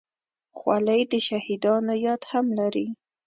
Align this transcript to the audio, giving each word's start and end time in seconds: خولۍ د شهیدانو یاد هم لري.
خولۍ 0.57 1.01
د 1.11 1.13
شهیدانو 1.27 1.93
یاد 2.05 2.21
هم 2.31 2.45
لري. 2.59 2.87